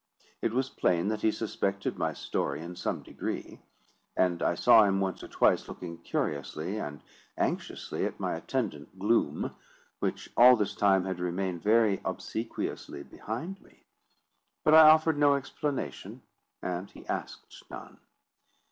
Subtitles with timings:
[0.41, 3.61] It was plain that he suspected my story in some degree;
[4.17, 7.03] and I saw him once or twice looking curiously and
[7.37, 9.53] anxiously at my attendant gloom,
[9.99, 13.83] which all this time had remained very obsequiously behind me;
[14.63, 16.23] but I offered no explanation,
[16.63, 17.99] and he asked none.